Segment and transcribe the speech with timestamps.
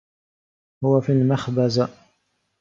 [0.83, 1.89] هو في المخبزة.